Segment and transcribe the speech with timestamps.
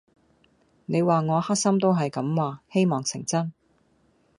[0.87, 3.53] 你話我黑心都係咁話，希望成真